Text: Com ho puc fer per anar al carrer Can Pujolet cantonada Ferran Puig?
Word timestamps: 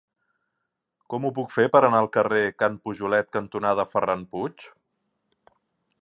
Com 1.13 1.27
ho 1.27 1.31
puc 1.39 1.51
fer 1.57 1.65
per 1.75 1.81
anar 1.89 2.01
al 2.05 2.09
carrer 2.17 2.41
Can 2.63 2.79
Pujolet 2.87 3.31
cantonada 3.39 3.89
Ferran 3.95 4.25
Puig? 4.33 4.69